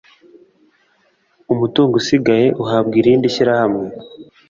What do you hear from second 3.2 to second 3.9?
shyirahamwe